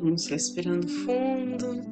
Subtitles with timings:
[0.00, 1.82] Vamos respirando fundo.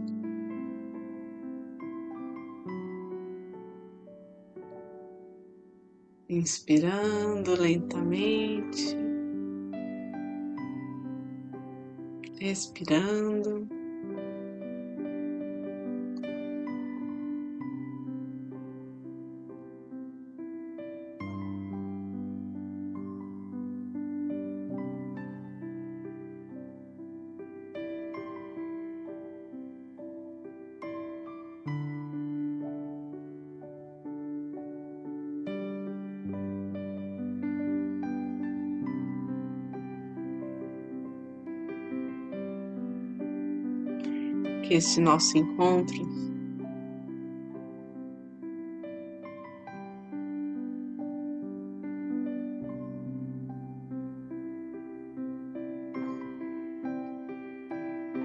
[6.29, 8.97] Inspirando lentamente.
[12.39, 13.76] Respirando.
[44.67, 46.03] Que este nosso encontro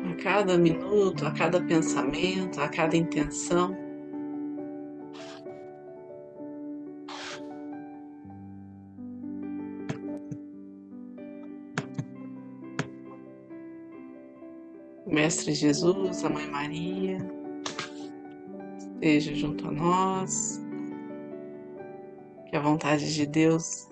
[0.09, 3.91] a cada minuto, a cada pensamento, a cada intenção
[15.11, 17.17] Mestre Jesus, a Mãe Maria,
[18.77, 20.61] esteja junto a nós,
[22.49, 23.89] que a vontade de Deus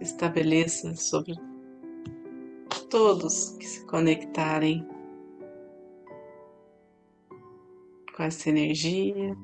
[0.00, 1.34] estabeleça sobre
[2.88, 4.86] todos que se conectarem
[8.16, 9.36] com essa energia.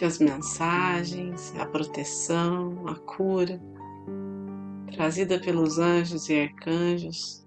[0.00, 3.60] Que as mensagens, a proteção, a cura
[4.90, 7.46] trazida pelos anjos e arcanjos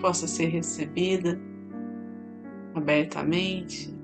[0.00, 1.40] possa ser recebida
[2.74, 3.94] abertamente.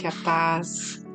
[0.00, 1.07] Que a paz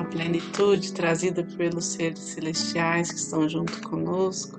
[0.00, 4.58] a plenitude trazida pelos seres celestiais que estão junto conosco.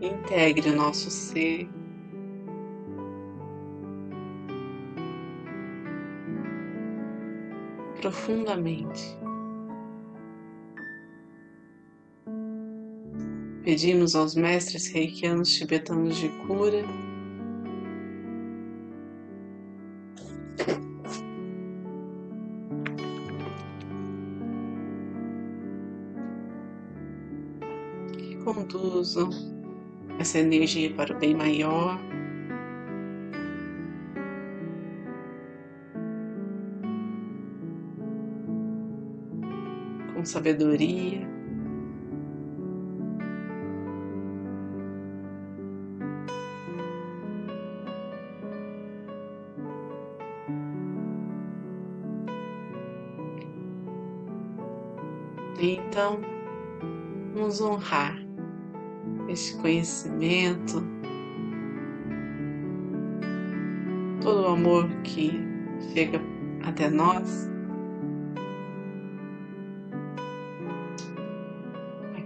[0.00, 1.68] Integre o nosso ser
[8.00, 9.18] profundamente.
[13.64, 16.84] Pedimos aos mestres reikianos tibetanos de cura
[28.18, 29.30] que conduzam
[30.18, 31.98] essa energia para o bem maior.
[40.24, 41.28] Com sabedoria.
[55.60, 56.20] Então,
[57.34, 58.18] vamos honrar
[59.28, 60.82] este conhecimento,
[64.20, 65.32] todo o amor que
[65.92, 66.20] chega
[66.62, 67.53] até nós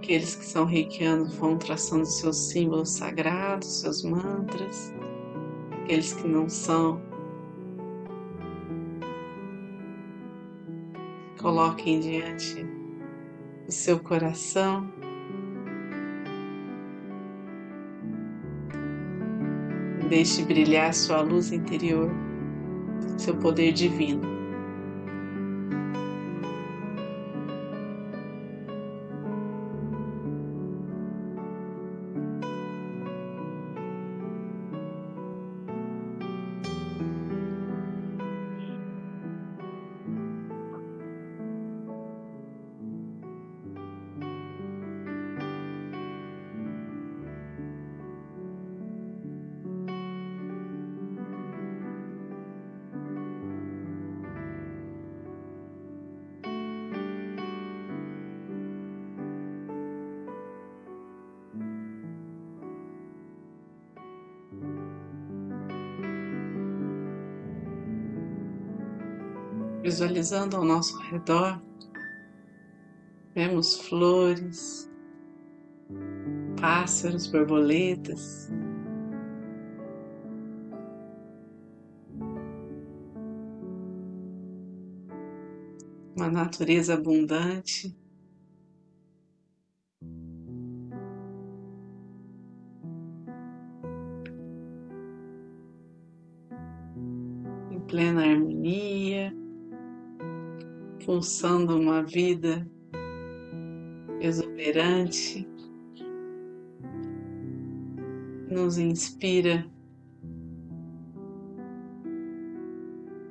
[0.09, 4.91] Aqueles que são reikianos vão traçando seus símbolos sagrados, seus mantras.
[5.83, 6.99] Aqueles que não são,
[11.39, 12.65] coloquem diante
[13.67, 14.91] do seu coração.
[20.09, 22.11] Deixe brilhar sua luz interior,
[23.19, 24.38] seu poder divino.
[69.89, 71.63] Visualizando ao nosso redor,
[73.35, 74.87] vemos flores,
[76.61, 78.53] pássaros, borboletas.
[86.15, 87.97] Uma natureza abundante.
[97.71, 98.27] Em plena
[101.09, 102.71] pulsando uma vida
[104.21, 105.49] exuberante,
[108.51, 109.67] nos inspira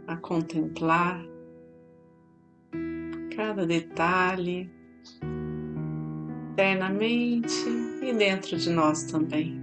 [0.08, 1.24] a contemplar
[3.36, 4.72] cada detalhe
[6.54, 7.54] internamente
[8.02, 9.57] e dentro de nós também.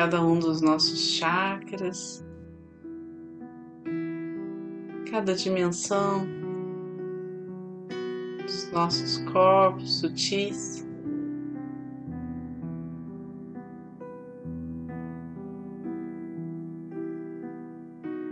[0.00, 2.24] Cada um dos nossos chakras,
[5.10, 6.26] cada dimensão
[8.42, 10.88] dos nossos corpos sutis.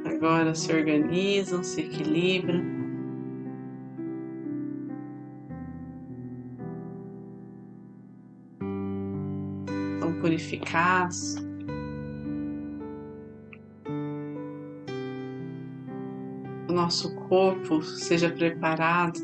[0.07, 2.79] Agora se organizam, se equilibram.
[10.21, 11.48] Purificados.
[16.89, 19.21] Nosso corpo seja preparado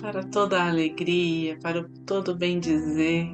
[0.00, 3.26] para toda a alegria, para todo o bem dizer.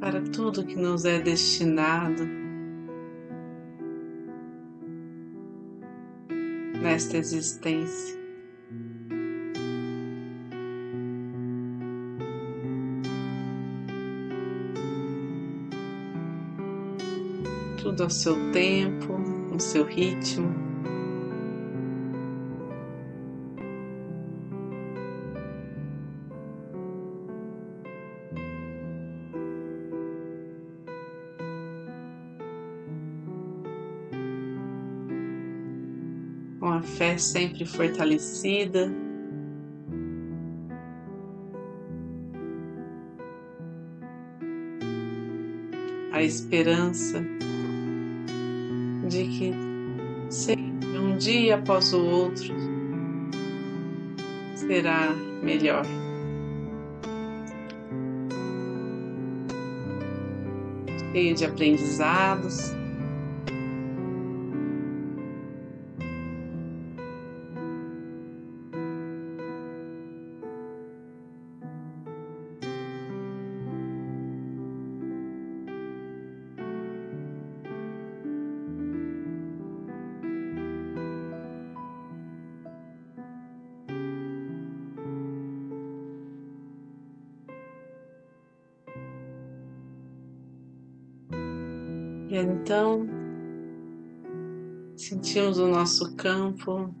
[0.00, 2.24] Para tudo que nos é destinado
[6.82, 8.25] nesta existência.
[17.96, 19.18] Tudo ao seu tempo,
[19.50, 20.54] no seu ritmo.
[36.60, 38.92] Com a fé sempre fortalecida.
[46.12, 47.24] A esperança
[49.16, 49.54] de que
[50.28, 52.54] sempre um dia após o outro
[54.54, 55.86] será melhor.
[61.12, 62.74] Cheio de aprendizados.
[92.42, 93.06] Então
[94.96, 96.94] sentimos o nosso campo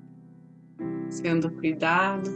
[1.10, 2.30] sendo cuidado.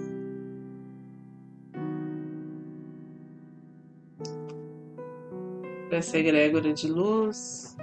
[5.88, 7.76] Por essa egrégora de luz.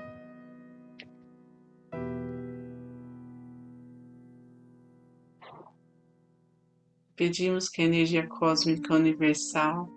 [7.16, 9.90] Pedimos que a energia cósmica universal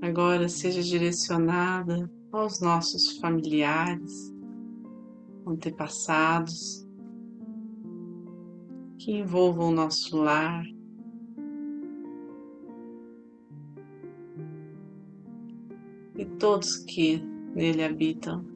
[0.00, 4.34] agora seja direcionada aos nossos familiares,
[5.46, 6.86] antepassados,
[8.98, 10.64] que envolvam o nosso lar.
[16.16, 17.18] E todos que
[17.54, 18.53] nele habitam.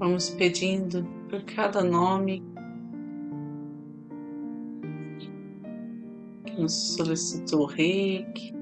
[0.00, 2.42] Vamos pedindo por cada nome
[6.46, 8.54] que nos solicitou reiki,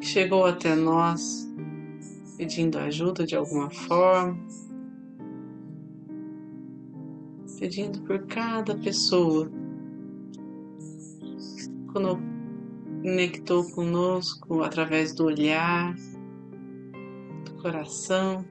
[0.00, 1.48] que chegou até nós
[2.36, 4.36] pedindo ajuda de alguma forma,
[7.60, 9.48] pedindo por cada pessoa
[11.56, 15.94] que conectou conosco através do olhar,
[17.44, 18.44] do coração.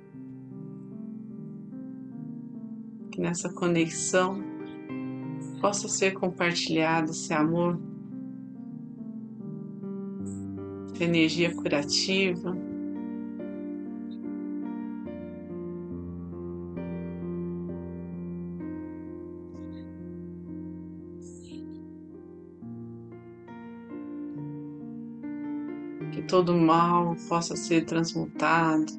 [3.15, 4.43] Que nessa conexão
[5.62, 7.79] possa ser compartilhado esse amor,
[10.93, 12.53] essa energia curativa.
[26.12, 28.91] Que todo mal possa ser transmutado,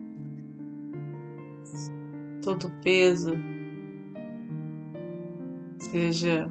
[2.42, 3.55] todo peso
[5.90, 6.50] seja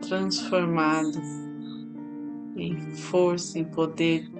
[0.00, 1.20] transformado
[2.56, 4.30] em força, em poder.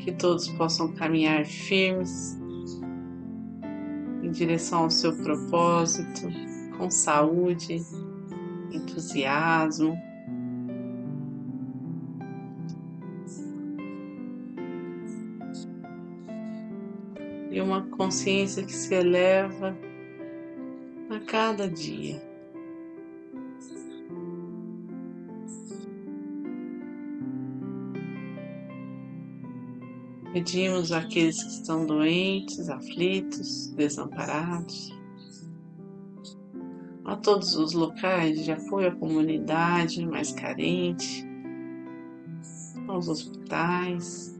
[0.00, 2.38] Que todos possam caminhar firmes
[4.22, 6.28] em direção ao seu propósito,
[6.76, 7.82] com saúde,
[9.00, 9.98] entusiasmo.
[17.50, 19.76] E uma consciência que se eleva
[21.10, 22.22] a cada dia.
[30.32, 34.99] Pedimos àqueles que estão doentes, aflitos, desamparados,
[37.22, 41.26] todos os locais de apoio à comunidade mais carente,
[42.88, 44.39] aos hospitais.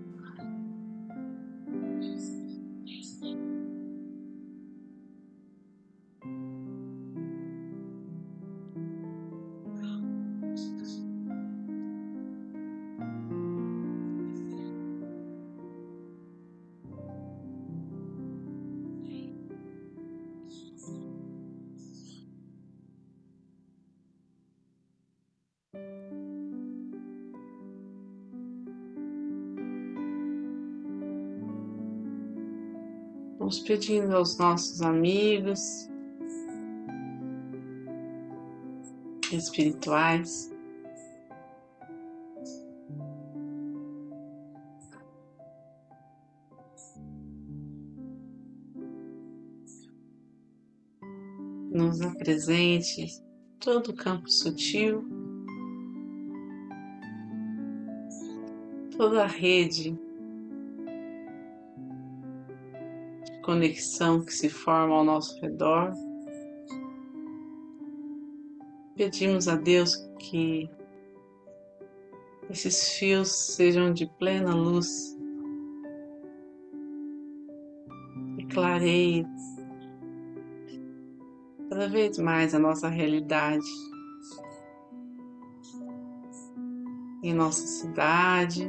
[33.58, 35.88] Pedindo aos nossos amigos
[39.32, 40.50] espirituais.
[51.72, 53.22] Nos apresente
[53.58, 55.04] todo o campo sutil,
[58.96, 59.98] toda a rede
[63.50, 65.92] conexão que se forma ao nosso redor.
[68.94, 70.70] Pedimos a Deus que
[72.48, 75.18] esses fios sejam de plena luz
[78.38, 79.26] e clareiem
[81.68, 83.66] cada vez mais a nossa realidade
[87.24, 88.64] em nossa cidade,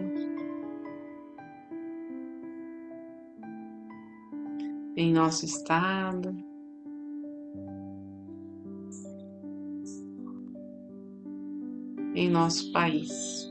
[5.01, 6.37] em nosso estado.
[12.13, 13.49] Em nosso país.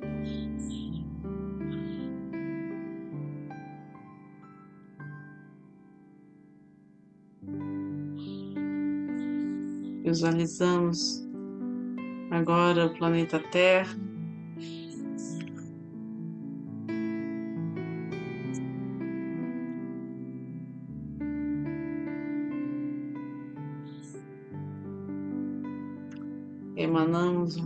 [10.04, 11.26] Visualizamos
[12.30, 14.09] agora o planeta Terra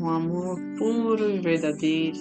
[0.04, 2.18] um amor puro e verdadeiro.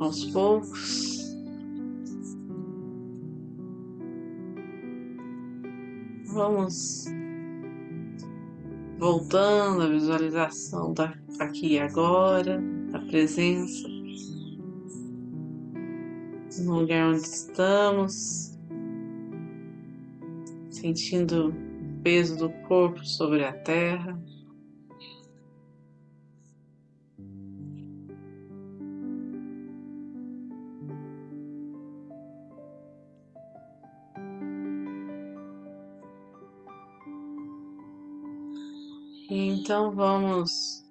[0.00, 1.17] Aos poucos,
[6.38, 7.04] vamos
[8.96, 13.88] voltando à visualização da aqui e agora, da presença.
[16.60, 18.58] no lugar onde estamos,
[20.70, 24.20] sentindo o peso do corpo sobre a terra.
[39.68, 40.82] Então vamos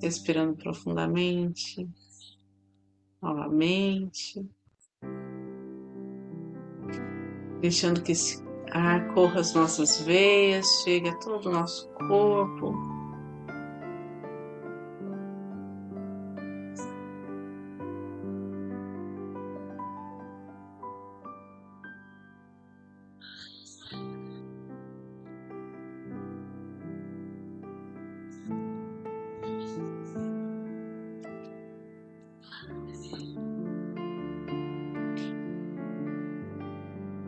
[0.00, 1.90] respirando profundamente,
[3.20, 4.48] novamente,
[7.60, 12.93] deixando que esse ar corra as nossas veias, chegue a todo o nosso corpo.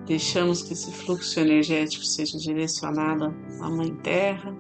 [0.07, 4.55] Deixamos que esse fluxo energético seja direcionado à Mãe Terra.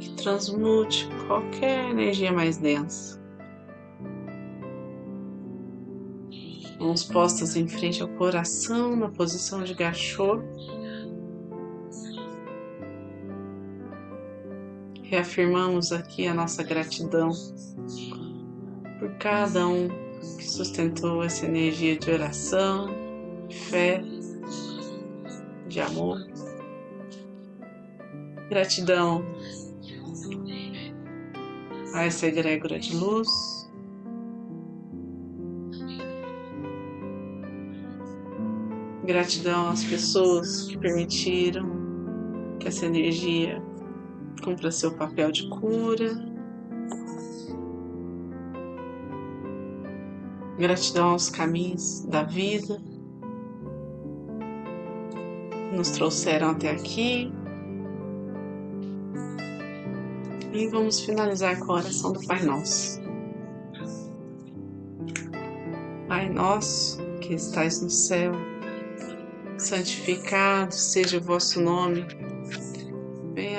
[0.00, 3.20] Que transmute qualquer energia mais densa.
[6.80, 10.40] Mãos postas em frente ao coração, na posição de gachô.
[15.10, 17.32] Reafirmamos aqui a nossa gratidão
[19.00, 19.88] por cada um
[20.38, 22.86] que sustentou essa energia de oração,
[23.48, 24.04] de fé,
[25.66, 26.16] de amor.
[28.50, 29.24] Gratidão
[31.92, 33.28] a essa egrégora de luz.
[39.04, 41.68] Gratidão às pessoas que permitiram
[42.60, 43.60] que essa energia
[44.40, 46.10] cumpra seu papel de cura.
[50.58, 52.80] Gratidão aos caminhos da vida
[55.72, 57.32] nos trouxeram até aqui.
[60.52, 63.00] E vamos finalizar com a oração do Pai Nosso.
[66.08, 68.32] Pai nosso que estais no céu,
[69.56, 72.04] santificado seja o vosso nome